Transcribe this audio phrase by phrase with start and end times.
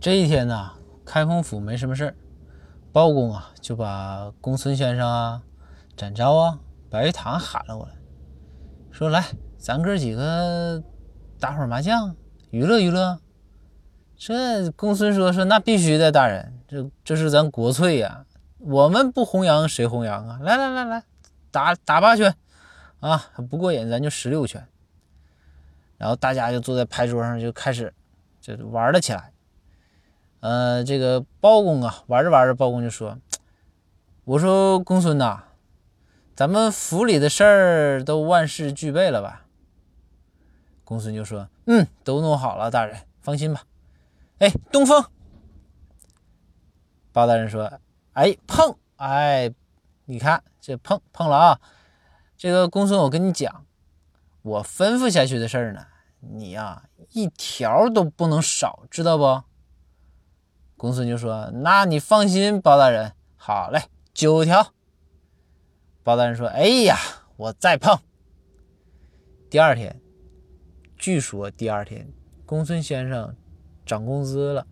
[0.00, 0.70] 这一天呢，
[1.04, 2.14] 开封府没什么事儿，
[2.92, 5.42] 包公啊就把公孙先生啊、
[5.96, 7.92] 展昭啊、白玉堂喊了过来，
[8.92, 9.24] 说：“来，
[9.58, 10.80] 咱哥几个
[11.40, 12.14] 打会儿麻将，
[12.50, 13.18] 娱乐娱乐。”
[14.16, 18.24] 这公孙说：“说那必须的，大人，这这是咱国粹呀，
[18.58, 20.38] 我们不弘扬谁弘扬啊？
[20.42, 21.02] 来来来来，
[21.50, 22.32] 打打八拳
[23.00, 24.64] 啊，不过瘾咱就十六拳。”
[25.98, 27.92] 然后大家就坐在牌桌上就开始
[28.40, 29.32] 就玩了起来。
[30.40, 33.18] 呃，这个包公啊，玩着玩着，包公就说
[34.24, 35.44] ：“我说公孙呐，
[36.36, 39.46] 咱们府里的事儿都万事俱备了吧？”
[40.84, 43.64] 公孙就说：“嗯，都弄好了，大人放心吧。”
[44.38, 45.04] 哎，东风。
[47.12, 47.80] 包大人说
[48.14, 49.52] ：“哎，碰，哎，
[50.04, 51.60] 你看这碰碰了啊！
[52.36, 53.66] 这个公孙，我跟你讲，
[54.42, 55.86] 我吩咐下去的事儿呢，
[56.20, 59.42] 你呀一条都不能少，知道不？”
[60.78, 63.82] 公孙就说：“那你放心，包大人，好嘞，
[64.14, 64.72] 九条。”
[66.04, 66.96] 包大人说：“哎呀，
[67.36, 67.98] 我再碰。”
[69.50, 70.00] 第二天，
[70.96, 72.08] 据说第二天，
[72.46, 73.34] 公孙先生
[73.84, 74.66] 涨工资了。